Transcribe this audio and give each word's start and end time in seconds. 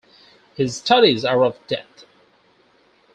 His 0.55 0.77
studies 0.77 1.23
are 1.23 1.43
of 1.43 1.59
Death. 1.67 2.05